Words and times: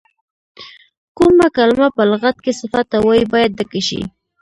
کومه 1.17 1.47
کلمه 1.55 1.87
په 1.97 2.03
لغت 2.11 2.37
کې 2.43 2.51
صفت 2.61 2.85
ته 2.91 2.97
وایي 3.05 3.25
باید 3.33 3.51
ډکه 3.59 3.81
شي. 3.87 4.01